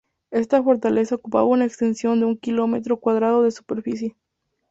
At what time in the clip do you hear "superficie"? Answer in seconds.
3.51-4.15